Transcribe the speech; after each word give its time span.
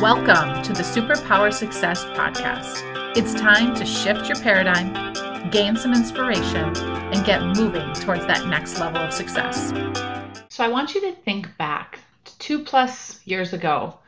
Welcome 0.00 0.62
to 0.62 0.72
the 0.72 0.84
Superpower 0.84 1.52
Success 1.52 2.04
Podcast. 2.04 2.84
It's 3.16 3.34
time 3.34 3.74
to 3.74 3.84
shift 3.84 4.28
your 4.28 4.38
paradigm, 4.38 5.50
gain 5.50 5.74
some 5.74 5.92
inspiration, 5.92 6.76
and 6.76 7.26
get 7.26 7.42
moving 7.42 7.92
towards 7.94 8.24
that 8.28 8.46
next 8.46 8.78
level 8.78 9.00
of 9.00 9.12
success. 9.12 9.72
So, 10.50 10.62
I 10.62 10.68
want 10.68 10.94
you 10.94 11.00
to 11.00 11.12
think 11.22 11.48
back 11.58 11.98
to 12.26 12.38
two 12.38 12.60
plus 12.60 13.26
years 13.26 13.52
ago 13.52 13.98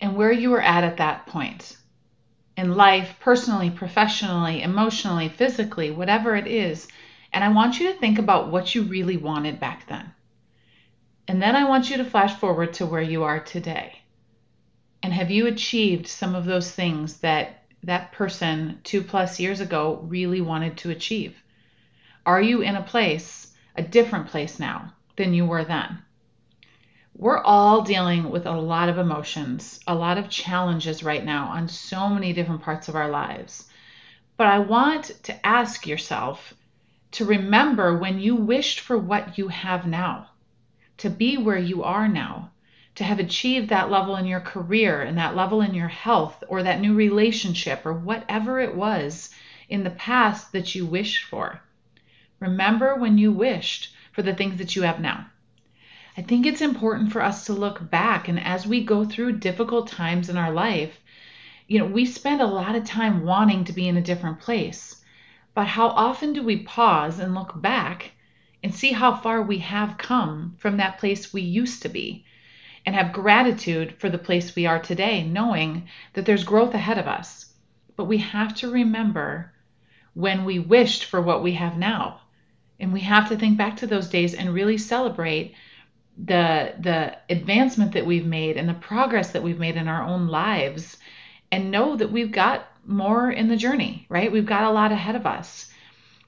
and 0.00 0.14
where 0.14 0.30
you 0.30 0.48
were 0.48 0.62
at 0.62 0.84
at 0.84 0.98
that 0.98 1.26
point 1.26 1.76
in 2.56 2.76
life, 2.76 3.16
personally, 3.18 3.70
professionally, 3.70 4.62
emotionally, 4.62 5.28
physically, 5.28 5.90
whatever 5.90 6.36
it 6.36 6.46
is. 6.46 6.86
And 7.32 7.42
I 7.42 7.48
want 7.48 7.80
you 7.80 7.92
to 7.92 7.98
think 7.98 8.20
about 8.20 8.52
what 8.52 8.76
you 8.76 8.82
really 8.82 9.16
wanted 9.16 9.58
back 9.58 9.88
then. 9.88 10.12
And 11.26 11.42
then 11.42 11.56
I 11.56 11.68
want 11.68 11.90
you 11.90 11.96
to 11.96 12.04
flash 12.04 12.38
forward 12.38 12.74
to 12.74 12.86
where 12.86 13.02
you 13.02 13.24
are 13.24 13.40
today. 13.40 14.01
And 15.02 15.12
have 15.12 15.32
you 15.32 15.48
achieved 15.48 16.06
some 16.06 16.36
of 16.36 16.44
those 16.44 16.70
things 16.70 17.18
that 17.18 17.64
that 17.82 18.12
person 18.12 18.78
two 18.84 19.02
plus 19.02 19.40
years 19.40 19.58
ago 19.58 19.98
really 20.04 20.40
wanted 20.40 20.76
to 20.78 20.90
achieve? 20.90 21.42
Are 22.24 22.40
you 22.40 22.62
in 22.62 22.76
a 22.76 22.82
place, 22.82 23.52
a 23.74 23.82
different 23.82 24.28
place 24.28 24.60
now 24.60 24.92
than 25.16 25.34
you 25.34 25.44
were 25.44 25.64
then? 25.64 25.98
We're 27.16 27.42
all 27.42 27.82
dealing 27.82 28.30
with 28.30 28.46
a 28.46 28.52
lot 28.52 28.88
of 28.88 28.96
emotions, 28.96 29.80
a 29.88 29.94
lot 29.94 30.18
of 30.18 30.30
challenges 30.30 31.02
right 31.02 31.24
now 31.24 31.48
on 31.48 31.66
so 31.66 32.08
many 32.08 32.32
different 32.32 32.62
parts 32.62 32.88
of 32.88 32.94
our 32.94 33.10
lives. 33.10 33.68
But 34.36 34.46
I 34.46 34.60
want 34.60 35.10
to 35.24 35.46
ask 35.46 35.84
yourself 35.84 36.54
to 37.12 37.24
remember 37.24 37.98
when 37.98 38.20
you 38.20 38.36
wished 38.36 38.78
for 38.78 38.96
what 38.96 39.36
you 39.36 39.48
have 39.48 39.84
now, 39.84 40.28
to 40.98 41.10
be 41.10 41.36
where 41.36 41.58
you 41.58 41.82
are 41.82 42.06
now 42.06 42.51
to 42.94 43.04
have 43.04 43.18
achieved 43.18 43.68
that 43.68 43.90
level 43.90 44.16
in 44.16 44.26
your 44.26 44.40
career 44.40 45.00
and 45.00 45.16
that 45.16 45.34
level 45.34 45.62
in 45.62 45.72
your 45.72 45.88
health 45.88 46.44
or 46.48 46.62
that 46.62 46.80
new 46.80 46.94
relationship 46.94 47.86
or 47.86 47.92
whatever 47.94 48.60
it 48.60 48.74
was 48.74 49.30
in 49.68 49.82
the 49.82 49.90
past 49.90 50.52
that 50.52 50.74
you 50.74 50.84
wished 50.84 51.24
for. 51.24 51.62
Remember 52.38 52.94
when 52.94 53.16
you 53.16 53.32
wished 53.32 53.94
for 54.12 54.22
the 54.22 54.34
things 54.34 54.58
that 54.58 54.76
you 54.76 54.82
have 54.82 55.00
now. 55.00 55.26
I 56.18 56.20
think 56.20 56.44
it's 56.44 56.60
important 56.60 57.10
for 57.10 57.22
us 57.22 57.46
to 57.46 57.54
look 57.54 57.90
back 57.90 58.28
and 58.28 58.38
as 58.38 58.66
we 58.66 58.84
go 58.84 59.06
through 59.06 59.38
difficult 59.38 59.88
times 59.88 60.28
in 60.28 60.36
our 60.36 60.52
life, 60.52 61.00
you 61.66 61.78
know, 61.78 61.86
we 61.86 62.04
spend 62.04 62.42
a 62.42 62.46
lot 62.46 62.74
of 62.74 62.84
time 62.84 63.24
wanting 63.24 63.64
to 63.64 63.72
be 63.72 63.88
in 63.88 63.96
a 63.96 64.02
different 64.02 64.40
place. 64.40 65.02
But 65.54 65.68
how 65.68 65.88
often 65.88 66.34
do 66.34 66.42
we 66.42 66.64
pause 66.64 67.18
and 67.18 67.34
look 67.34 67.58
back 67.62 68.12
and 68.62 68.74
see 68.74 68.92
how 68.92 69.14
far 69.14 69.40
we 69.40 69.58
have 69.58 69.96
come 69.96 70.54
from 70.58 70.76
that 70.76 70.98
place 70.98 71.32
we 71.32 71.40
used 71.40 71.80
to 71.82 71.88
be? 71.88 72.26
And 72.84 72.94
have 72.94 73.12
gratitude 73.12 73.94
for 73.98 74.10
the 74.10 74.18
place 74.18 74.54
we 74.54 74.66
are 74.66 74.80
today, 74.80 75.22
knowing 75.22 75.88
that 76.14 76.26
there's 76.26 76.44
growth 76.44 76.74
ahead 76.74 76.98
of 76.98 77.06
us. 77.06 77.52
But 77.96 78.04
we 78.04 78.18
have 78.18 78.54
to 78.56 78.70
remember 78.70 79.52
when 80.14 80.44
we 80.44 80.58
wished 80.58 81.04
for 81.04 81.20
what 81.20 81.42
we 81.42 81.52
have 81.52 81.76
now. 81.76 82.20
And 82.80 82.92
we 82.92 83.00
have 83.00 83.28
to 83.28 83.36
think 83.36 83.56
back 83.56 83.76
to 83.78 83.86
those 83.86 84.08
days 84.08 84.34
and 84.34 84.52
really 84.52 84.78
celebrate 84.78 85.54
the 86.18 86.74
the 86.78 87.16
advancement 87.30 87.92
that 87.92 88.04
we've 88.04 88.26
made 88.26 88.56
and 88.58 88.68
the 88.68 88.74
progress 88.74 89.30
that 89.30 89.42
we've 89.42 89.58
made 89.58 89.76
in 89.76 89.88
our 89.88 90.02
own 90.02 90.28
lives 90.28 90.98
and 91.50 91.70
know 91.70 91.96
that 91.96 92.12
we've 92.12 92.32
got 92.32 92.66
more 92.84 93.30
in 93.30 93.48
the 93.48 93.56
journey, 93.56 94.04
right? 94.08 94.30
We've 94.30 94.44
got 94.44 94.64
a 94.64 94.70
lot 94.70 94.92
ahead 94.92 95.16
of 95.16 95.26
us 95.26 95.71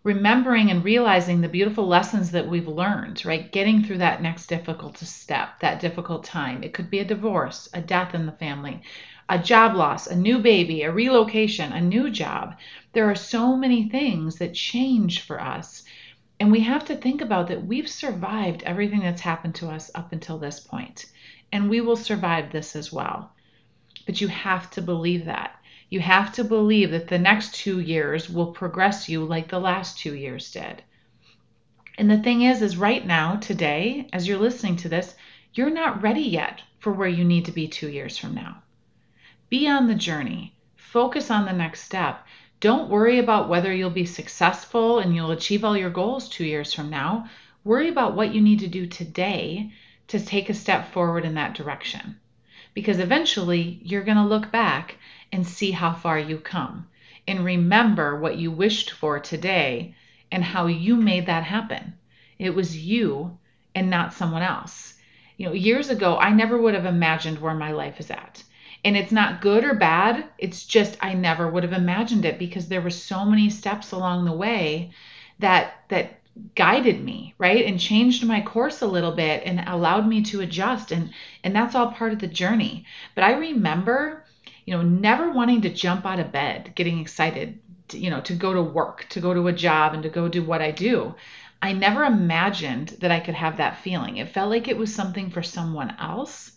remembering 0.04 0.70
and 0.70 0.84
realizing 0.84 1.40
the 1.40 1.48
beautiful 1.48 1.86
lessons 1.86 2.30
that 2.30 2.46
we've 2.46 2.68
learned, 2.68 3.24
right? 3.24 3.50
Getting 3.50 3.82
through 3.82 3.98
that 3.98 4.20
next 4.20 4.46
difficult 4.48 4.98
step, 4.98 5.58
that 5.60 5.80
difficult 5.80 6.24
time. 6.24 6.62
It 6.62 6.74
could 6.74 6.90
be 6.90 6.98
a 6.98 7.04
divorce, 7.06 7.70
a 7.72 7.80
death 7.80 8.14
in 8.14 8.26
the 8.26 8.32
family, 8.32 8.82
a 9.30 9.38
job 9.38 9.74
loss, 9.74 10.06
a 10.06 10.14
new 10.14 10.38
baby, 10.38 10.82
a 10.82 10.92
relocation, 10.92 11.72
a 11.72 11.80
new 11.80 12.10
job. 12.10 12.54
There 12.92 13.10
are 13.10 13.14
so 13.14 13.56
many 13.56 13.88
things 13.88 14.36
that 14.36 14.52
change 14.52 15.22
for 15.22 15.40
us. 15.40 15.82
And 16.38 16.52
we 16.52 16.60
have 16.60 16.84
to 16.86 16.96
think 16.96 17.22
about 17.22 17.48
that 17.48 17.66
we've 17.66 17.88
survived 17.88 18.62
everything 18.64 19.00
that's 19.00 19.22
happened 19.22 19.54
to 19.56 19.70
us 19.70 19.90
up 19.94 20.12
until 20.12 20.36
this 20.36 20.60
point, 20.60 21.06
and 21.50 21.70
we 21.70 21.80
will 21.80 21.96
survive 21.96 22.52
this 22.52 22.76
as 22.76 22.92
well. 22.92 23.32
But 24.04 24.20
you 24.20 24.28
have 24.28 24.70
to 24.72 24.82
believe 24.82 25.24
that. 25.24 25.58
You 25.94 26.00
have 26.00 26.32
to 26.32 26.42
believe 26.42 26.90
that 26.90 27.06
the 27.06 27.20
next 27.20 27.54
two 27.54 27.78
years 27.78 28.28
will 28.28 28.48
progress 28.48 29.08
you 29.08 29.24
like 29.24 29.46
the 29.46 29.60
last 29.60 29.96
two 29.96 30.12
years 30.16 30.50
did. 30.50 30.82
And 31.96 32.10
the 32.10 32.18
thing 32.18 32.42
is, 32.42 32.62
is 32.62 32.76
right 32.76 33.06
now, 33.06 33.36
today, 33.36 34.08
as 34.12 34.26
you're 34.26 34.40
listening 34.40 34.74
to 34.78 34.88
this, 34.88 35.14
you're 35.52 35.70
not 35.70 36.02
ready 36.02 36.22
yet 36.22 36.62
for 36.80 36.92
where 36.92 37.06
you 37.06 37.22
need 37.22 37.44
to 37.44 37.52
be 37.52 37.68
two 37.68 37.88
years 37.88 38.18
from 38.18 38.34
now. 38.34 38.64
Be 39.48 39.68
on 39.68 39.86
the 39.86 39.94
journey. 39.94 40.56
Focus 40.74 41.30
on 41.30 41.44
the 41.44 41.52
next 41.52 41.82
step. 41.82 42.26
Don't 42.58 42.90
worry 42.90 43.20
about 43.20 43.48
whether 43.48 43.72
you'll 43.72 43.90
be 43.90 44.04
successful 44.04 44.98
and 44.98 45.14
you'll 45.14 45.30
achieve 45.30 45.62
all 45.62 45.76
your 45.76 45.90
goals 45.90 46.28
two 46.28 46.44
years 46.44 46.74
from 46.74 46.90
now. 46.90 47.30
Worry 47.62 47.88
about 47.88 48.16
what 48.16 48.34
you 48.34 48.40
need 48.40 48.58
to 48.58 48.66
do 48.66 48.88
today 48.88 49.70
to 50.08 50.18
take 50.18 50.50
a 50.50 50.54
step 50.54 50.90
forward 50.90 51.24
in 51.24 51.34
that 51.34 51.54
direction. 51.54 52.18
Because 52.74 52.98
eventually 52.98 53.80
you're 53.82 54.04
going 54.04 54.16
to 54.16 54.24
look 54.24 54.50
back 54.50 54.96
and 55.32 55.46
see 55.46 55.70
how 55.70 55.92
far 55.92 56.18
you 56.18 56.38
come. 56.38 56.86
And 57.26 57.44
remember 57.44 58.18
what 58.18 58.36
you 58.36 58.50
wished 58.50 58.90
for 58.90 59.18
today 59.18 59.94
and 60.30 60.44
how 60.44 60.66
you 60.66 60.96
made 60.96 61.26
that 61.26 61.44
happen. 61.44 61.94
It 62.38 62.50
was 62.50 62.76
you 62.76 63.38
and 63.74 63.88
not 63.88 64.12
someone 64.12 64.42
else. 64.42 64.94
You 65.36 65.46
know, 65.46 65.52
years 65.52 65.88
ago, 65.88 66.18
I 66.18 66.30
never 66.30 66.60
would 66.60 66.74
have 66.74 66.86
imagined 66.86 67.38
where 67.38 67.54
my 67.54 67.72
life 67.72 67.98
is 68.00 68.10
at. 68.10 68.42
And 68.84 68.96
it's 68.96 69.12
not 69.12 69.40
good 69.40 69.64
or 69.64 69.74
bad. 69.74 70.26
It's 70.38 70.64
just 70.64 70.98
I 71.00 71.14
never 71.14 71.48
would 71.48 71.62
have 71.62 71.72
imagined 71.72 72.24
it 72.24 72.38
because 72.38 72.68
there 72.68 72.82
were 72.82 72.90
so 72.90 73.24
many 73.24 73.48
steps 73.48 73.92
along 73.92 74.24
the 74.24 74.32
way 74.32 74.90
that 75.38 75.74
that 75.88 76.20
guided 76.54 77.04
me, 77.04 77.34
right? 77.38 77.64
And 77.66 77.78
changed 77.78 78.24
my 78.24 78.40
course 78.40 78.82
a 78.82 78.86
little 78.86 79.12
bit 79.12 79.42
and 79.44 79.60
allowed 79.66 80.06
me 80.06 80.22
to 80.24 80.40
adjust 80.40 80.92
and 80.92 81.10
and 81.42 81.54
that's 81.54 81.74
all 81.74 81.92
part 81.92 82.12
of 82.12 82.18
the 82.18 82.26
journey. 82.26 82.84
But 83.14 83.24
I 83.24 83.32
remember 83.32 84.24
you 84.64 84.74
know, 84.74 84.82
never 84.82 85.30
wanting 85.30 85.60
to 85.62 85.70
jump 85.70 86.06
out 86.06 86.18
of 86.18 86.32
bed, 86.32 86.72
getting 86.74 86.98
excited, 86.98 87.60
to, 87.88 87.98
you 87.98 88.10
know, 88.10 88.20
to 88.22 88.34
go 88.34 88.52
to 88.52 88.62
work, 88.62 89.06
to 89.10 89.20
go 89.20 89.34
to 89.34 89.48
a 89.48 89.52
job 89.52 89.94
and 89.94 90.02
to 90.02 90.08
go 90.08 90.28
do 90.28 90.42
what 90.42 90.62
I 90.62 90.70
do. 90.70 91.14
I 91.60 91.72
never 91.72 92.04
imagined 92.04 92.88
that 93.00 93.10
I 93.10 93.20
could 93.20 93.34
have 93.34 93.58
that 93.58 93.78
feeling. 93.78 94.16
It 94.16 94.28
felt 94.28 94.50
like 94.50 94.68
it 94.68 94.76
was 94.76 94.94
something 94.94 95.30
for 95.30 95.42
someone 95.42 95.94
else. 96.00 96.52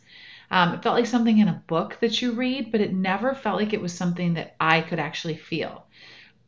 Um, 0.50 0.74
it 0.74 0.84
felt 0.84 0.96
like 0.96 1.06
something 1.06 1.38
in 1.38 1.50
a 1.50 1.64
book 1.68 1.98
that 2.00 2.22
you 2.22 2.32
read, 2.32 2.72
but 2.72 2.82
it 2.82 2.94
never 2.94 3.36
felt 3.36 3.60
like 3.60 3.74
it 3.74 3.82
was 3.82 3.94
something 3.94 4.36
that 4.36 4.56
I 4.60 4.82
could 4.82 5.00
actually 5.00 5.36
feel. 5.36 5.86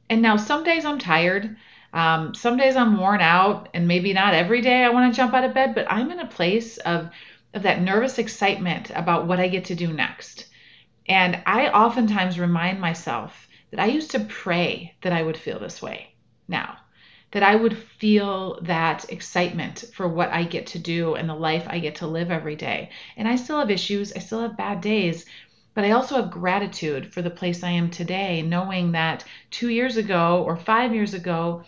And 0.09 0.21
now 0.21 0.37
some 0.37 0.63
days 0.63 0.85
I'm 0.85 0.99
tired. 0.99 1.57
Um, 1.93 2.35
some 2.35 2.57
days 2.57 2.75
I'm 2.75 2.97
worn 2.97 3.21
out, 3.21 3.69
and 3.73 3.87
maybe 3.87 4.13
not 4.13 4.33
every 4.33 4.61
day 4.61 4.83
I 4.83 4.89
want 4.89 5.11
to 5.11 5.17
jump 5.17 5.33
out 5.33 5.43
of 5.43 5.53
bed, 5.53 5.73
but 5.73 5.87
I'm 5.89 6.11
in 6.11 6.19
a 6.19 6.27
place 6.27 6.77
of, 6.77 7.09
of 7.53 7.63
that 7.63 7.81
nervous 7.81 8.19
excitement 8.19 8.91
about 8.93 9.27
what 9.27 9.39
I 9.39 9.47
get 9.47 9.65
to 9.65 9.75
do 9.75 9.91
next. 9.91 10.45
And 11.07 11.41
I 11.45 11.69
oftentimes 11.69 12.39
remind 12.39 12.79
myself 12.79 13.47
that 13.71 13.79
I 13.79 13.87
used 13.87 14.11
to 14.11 14.19
pray 14.19 14.95
that 15.01 15.13
I 15.13 15.23
would 15.23 15.37
feel 15.37 15.59
this 15.59 15.81
way 15.81 16.13
now, 16.47 16.77
that 17.31 17.43
I 17.43 17.55
would 17.55 17.77
feel 17.77 18.59
that 18.61 19.11
excitement 19.11 19.85
for 19.93 20.07
what 20.07 20.29
I 20.29 20.43
get 20.43 20.67
to 20.67 20.79
do 20.79 21.15
and 21.15 21.27
the 21.27 21.35
life 21.35 21.65
I 21.67 21.79
get 21.79 21.95
to 21.95 22.07
live 22.07 22.29
every 22.29 22.55
day. 22.55 22.89
And 23.17 23.27
I 23.27 23.35
still 23.35 23.59
have 23.59 23.71
issues, 23.71 24.13
I 24.13 24.19
still 24.19 24.41
have 24.41 24.57
bad 24.57 24.81
days, 24.81 25.25
but 25.73 25.83
I 25.83 25.91
also 25.91 26.15
have 26.15 26.31
gratitude 26.31 27.13
for 27.13 27.21
the 27.21 27.29
place 27.29 27.63
I 27.63 27.71
am 27.71 27.89
today, 27.89 28.41
knowing 28.41 28.91
that 28.93 29.23
two 29.51 29.69
years 29.69 29.97
ago 29.97 30.43
or 30.45 30.57
five 30.57 30.93
years 30.93 31.13
ago, 31.13 31.63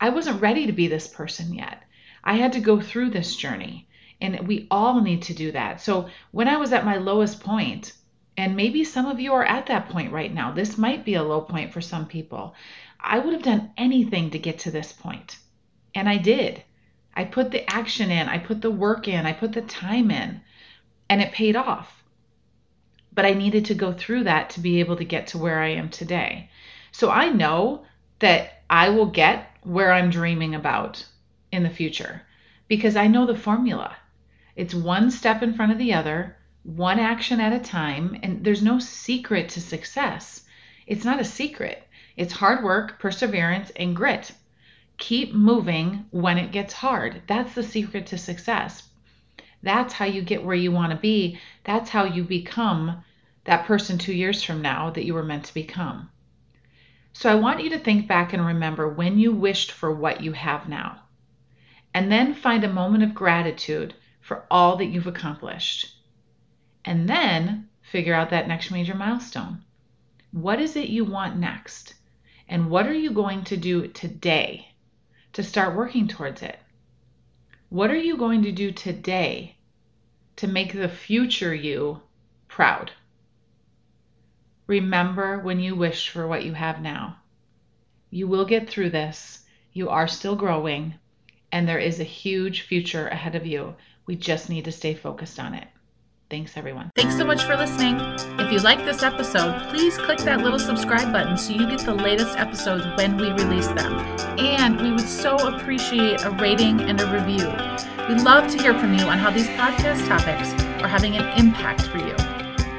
I 0.00 0.10
wasn't 0.10 0.40
ready 0.40 0.66
to 0.66 0.72
be 0.72 0.88
this 0.88 1.08
person 1.08 1.54
yet. 1.54 1.82
I 2.22 2.34
had 2.34 2.52
to 2.52 2.60
go 2.60 2.80
through 2.80 3.10
this 3.10 3.36
journey, 3.36 3.88
and 4.20 4.46
we 4.46 4.66
all 4.70 5.00
need 5.00 5.22
to 5.22 5.34
do 5.34 5.52
that. 5.52 5.80
So 5.80 6.08
when 6.30 6.48
I 6.48 6.56
was 6.56 6.72
at 6.72 6.84
my 6.84 6.96
lowest 6.96 7.40
point, 7.40 7.92
and 8.38 8.54
maybe 8.54 8.84
some 8.84 9.06
of 9.06 9.18
you 9.18 9.32
are 9.32 9.44
at 9.44 9.66
that 9.66 9.88
point 9.88 10.12
right 10.12 10.32
now. 10.32 10.52
This 10.52 10.78
might 10.78 11.04
be 11.04 11.14
a 11.14 11.22
low 11.24 11.40
point 11.40 11.72
for 11.72 11.80
some 11.80 12.06
people. 12.06 12.54
I 13.00 13.18
would 13.18 13.32
have 13.32 13.42
done 13.42 13.72
anything 13.76 14.30
to 14.30 14.38
get 14.38 14.60
to 14.60 14.70
this 14.70 14.92
point. 14.92 15.36
And 15.92 16.08
I 16.08 16.18
did. 16.18 16.62
I 17.16 17.24
put 17.24 17.50
the 17.50 17.68
action 17.68 18.12
in, 18.12 18.28
I 18.28 18.38
put 18.38 18.62
the 18.62 18.70
work 18.70 19.08
in, 19.08 19.26
I 19.26 19.32
put 19.32 19.52
the 19.52 19.62
time 19.62 20.12
in, 20.12 20.40
and 21.10 21.20
it 21.20 21.32
paid 21.32 21.56
off. 21.56 21.97
But 23.12 23.26
I 23.26 23.32
needed 23.32 23.64
to 23.66 23.74
go 23.74 23.92
through 23.92 24.24
that 24.24 24.50
to 24.50 24.60
be 24.60 24.80
able 24.80 24.96
to 24.96 25.04
get 25.04 25.28
to 25.28 25.38
where 25.38 25.60
I 25.60 25.68
am 25.68 25.88
today. 25.88 26.50
So 26.92 27.10
I 27.10 27.28
know 27.28 27.84
that 28.18 28.62
I 28.70 28.88
will 28.90 29.06
get 29.06 29.50
where 29.62 29.92
I'm 29.92 30.10
dreaming 30.10 30.54
about 30.54 31.04
in 31.52 31.62
the 31.62 31.70
future 31.70 32.22
because 32.68 32.96
I 32.96 33.06
know 33.06 33.26
the 33.26 33.34
formula. 33.34 33.96
It's 34.56 34.74
one 34.74 35.10
step 35.10 35.42
in 35.42 35.54
front 35.54 35.72
of 35.72 35.78
the 35.78 35.94
other 35.94 36.36
one 36.64 36.98
action 36.98 37.40
at 37.40 37.52
a 37.52 37.64
time, 37.64 38.18
and 38.22 38.44
there's 38.44 38.62
no 38.62 38.78
secret 38.78 39.48
to 39.50 39.60
success. 39.60 40.44
It's 40.86 41.04
not 41.04 41.20
a 41.20 41.24
secret. 41.24 41.86
It's 42.16 42.32
hard 42.32 42.62
work, 42.62 42.98
perseverance, 42.98 43.70
and 43.76 43.96
grit. 43.96 44.32
Keep 44.98 45.32
moving 45.32 46.06
when 46.10 46.36
it 46.36 46.52
gets 46.52 46.74
hard. 46.74 47.22
That's 47.26 47.54
the 47.54 47.62
secret 47.62 48.06
to 48.08 48.18
success. 48.18 48.87
That's 49.62 49.92
how 49.92 50.04
you 50.04 50.22
get 50.22 50.44
where 50.44 50.56
you 50.56 50.70
want 50.70 50.92
to 50.92 50.98
be. 50.98 51.40
That's 51.64 51.90
how 51.90 52.04
you 52.04 52.24
become 52.24 53.04
that 53.44 53.66
person 53.66 53.98
two 53.98 54.12
years 54.12 54.42
from 54.42 54.62
now 54.62 54.90
that 54.90 55.04
you 55.04 55.14
were 55.14 55.24
meant 55.24 55.44
to 55.46 55.54
become. 55.54 56.10
So 57.12 57.30
I 57.30 57.34
want 57.34 57.64
you 57.64 57.70
to 57.70 57.78
think 57.78 58.06
back 58.06 58.32
and 58.32 58.46
remember 58.46 58.88
when 58.88 59.18
you 59.18 59.32
wished 59.32 59.72
for 59.72 59.92
what 59.92 60.20
you 60.22 60.32
have 60.32 60.68
now. 60.68 61.00
And 61.92 62.12
then 62.12 62.34
find 62.34 62.62
a 62.62 62.72
moment 62.72 63.02
of 63.02 63.14
gratitude 63.14 63.94
for 64.20 64.46
all 64.50 64.76
that 64.76 64.86
you've 64.86 65.06
accomplished. 65.06 65.96
And 66.84 67.08
then 67.08 67.68
figure 67.82 68.14
out 68.14 68.30
that 68.30 68.46
next 68.46 68.70
major 68.70 68.94
milestone. 68.94 69.64
What 70.30 70.60
is 70.60 70.76
it 70.76 70.90
you 70.90 71.04
want 71.04 71.38
next? 71.38 71.94
And 72.48 72.70
what 72.70 72.86
are 72.86 72.94
you 72.94 73.10
going 73.10 73.44
to 73.44 73.56
do 73.56 73.88
today 73.88 74.68
to 75.32 75.42
start 75.42 75.76
working 75.76 76.06
towards 76.06 76.42
it? 76.42 76.58
What 77.70 77.90
are 77.90 77.96
you 77.96 78.16
going 78.16 78.44
to 78.44 78.52
do 78.52 78.72
today 78.72 79.56
to 80.36 80.46
make 80.46 80.72
the 80.72 80.88
future 80.88 81.54
you 81.54 82.00
proud? 82.48 82.92
Remember 84.66 85.38
when 85.38 85.60
you 85.60 85.74
wish 85.74 86.08
for 86.08 86.26
what 86.26 86.46
you 86.46 86.54
have 86.54 86.80
now. 86.80 87.18
You 88.08 88.26
will 88.26 88.46
get 88.46 88.70
through 88.70 88.88
this. 88.88 89.44
You 89.74 89.90
are 89.90 90.08
still 90.08 90.34
growing, 90.34 90.94
and 91.52 91.68
there 91.68 91.78
is 91.78 92.00
a 92.00 92.04
huge 92.04 92.62
future 92.62 93.06
ahead 93.08 93.34
of 93.34 93.44
you. 93.44 93.76
We 94.06 94.16
just 94.16 94.48
need 94.48 94.64
to 94.64 94.72
stay 94.72 94.94
focused 94.94 95.38
on 95.38 95.52
it. 95.52 95.68
Thanks, 96.30 96.58
everyone. 96.58 96.90
Thanks 96.94 97.16
so 97.16 97.24
much 97.24 97.44
for 97.44 97.56
listening. 97.56 97.98
If 98.38 98.52
you 98.52 98.58
like 98.58 98.84
this 98.84 99.02
episode, 99.02 99.58
please 99.70 99.96
click 99.96 100.18
that 100.20 100.40
little 100.40 100.58
subscribe 100.58 101.10
button 101.10 101.38
so 101.38 101.54
you 101.54 101.66
get 101.66 101.80
the 101.80 101.94
latest 101.94 102.36
episodes 102.36 102.84
when 102.98 103.16
we 103.16 103.30
release 103.30 103.68
them. 103.68 103.94
And 104.38 104.78
we 104.78 104.90
would 104.90 105.08
so 105.08 105.36
appreciate 105.36 106.22
a 106.24 106.30
rating 106.32 106.82
and 106.82 107.00
a 107.00 107.06
review. 107.06 107.48
We'd 108.08 108.20
love 108.22 108.50
to 108.52 108.58
hear 108.58 108.78
from 108.78 108.92
you 108.92 109.06
on 109.06 109.16
how 109.16 109.30
these 109.30 109.48
podcast 109.48 110.06
topics 110.06 110.52
are 110.82 110.88
having 110.88 111.16
an 111.16 111.24
impact 111.38 111.86
for 111.86 111.96
you. 111.96 112.14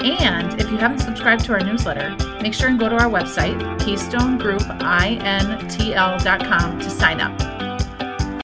And 0.02 0.62
if 0.62 0.70
you 0.70 0.78
haven't 0.78 1.00
subscribed 1.00 1.44
to 1.46 1.54
our 1.54 1.60
newsletter, 1.60 2.16
make 2.44 2.54
sure 2.54 2.70
and 2.70 2.78
go 2.78 2.88
to 2.88 2.96
our 2.96 3.10
website, 3.10 3.60
KeystoneGroupINTL.com, 3.80 6.80
to 6.80 6.90
sign 6.90 7.20
up. 7.20 7.49